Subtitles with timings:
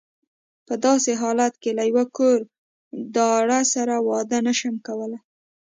[0.67, 2.37] په داسې حالت کې له یوه کور
[3.17, 5.19] داره سره واده نه شم کولای.